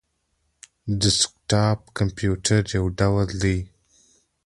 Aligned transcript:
ډیسکټاپ 1.01 1.79
د 1.87 1.93
کمپيوټر 1.97 2.61
یو 2.77 2.85
ډول 2.99 3.29
دی 3.43 3.57